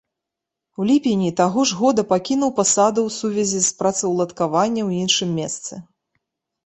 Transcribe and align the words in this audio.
У 0.83 0.87
ліпені 0.91 1.29
таго 1.41 1.65
ж 1.71 1.75
года 1.81 2.05
пакінуў 2.13 2.53
пасаду 2.61 2.99
ў 3.09 3.17
сувязі 3.19 3.59
з 3.67 3.71
працаўладкаваннем 3.83 4.85
у 4.93 4.93
іншым 5.03 5.29
месцы. 5.43 5.73